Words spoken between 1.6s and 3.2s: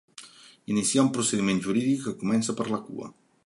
jurídic que comença per la cua.